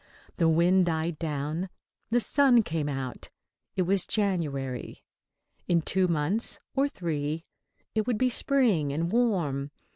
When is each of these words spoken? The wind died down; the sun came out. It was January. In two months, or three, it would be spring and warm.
The 0.37 0.49
wind 0.49 0.87
died 0.87 1.19
down; 1.19 1.69
the 2.09 2.19
sun 2.19 2.63
came 2.63 2.89
out. 2.89 3.29
It 3.75 3.83
was 3.83 4.07
January. 4.07 5.03
In 5.67 5.83
two 5.83 6.07
months, 6.07 6.57
or 6.73 6.89
three, 6.89 7.45
it 7.93 8.07
would 8.07 8.17
be 8.17 8.27
spring 8.31 8.91
and 8.91 9.11
warm. 9.11 9.69